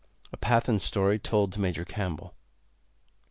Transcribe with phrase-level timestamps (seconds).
[0.33, 2.33] [A Pathan story told to Major Campbell.